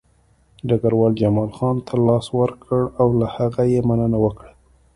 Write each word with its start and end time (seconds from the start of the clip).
ډګروال 0.67 1.13
جمال 1.21 1.49
خان 1.57 1.77
ته 1.87 1.93
لاس 2.07 2.25
ورکړ 2.39 2.81
او 3.01 3.07
له 3.19 3.27
هغه 3.35 3.63
یې 3.71 3.79
مننه 3.89 4.17
وکړه 4.23 4.51